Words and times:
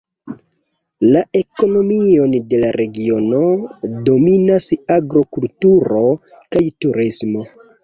La 1.15 1.19
ekonomion 1.39 2.33
de 2.53 2.61
la 2.63 2.71
regiono 2.81 3.43
dominas 4.09 4.69
agrokulturo 4.99 6.05
kaj 6.35 6.67
turismo. 6.85 7.49